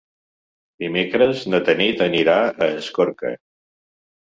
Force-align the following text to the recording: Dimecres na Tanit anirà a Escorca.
Dimecres 0.83 1.43
na 1.51 1.61
Tanit 1.69 2.03
anirà 2.07 2.39
a 2.49 2.73
Escorca. 2.81 3.37